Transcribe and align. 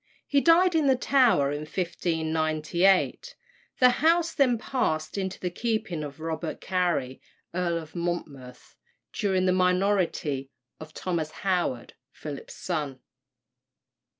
He 0.25 0.41
died 0.41 0.73
in 0.73 0.87
the 0.87 0.95
Tower 0.95 1.51
in 1.51 1.59
1598. 1.59 3.35
The 3.79 3.89
house 4.01 4.33
then 4.33 4.57
passed 4.57 5.15
into 5.15 5.39
the 5.39 5.51
keeping 5.51 6.03
of 6.03 6.19
Robert 6.19 6.59
Cary, 6.59 7.21
Earl 7.53 7.77
of 7.77 7.95
Monmouth, 7.95 8.75
during 9.13 9.45
the 9.45 9.53
minority 9.53 10.49
of 10.79 10.95
Thomas 10.95 11.29
Howard, 11.45 11.93
Philip's 12.11 12.55
son. 12.55 12.99